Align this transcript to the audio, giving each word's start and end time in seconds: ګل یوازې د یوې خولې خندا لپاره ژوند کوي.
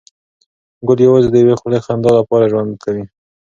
ګل 0.87 0.99
یوازې 1.07 1.29
د 1.31 1.35
یوې 1.41 1.55
خولې 1.59 1.79
خندا 1.85 2.11
لپاره 2.19 2.49
ژوند 2.51 2.71
کوي. 2.83 3.03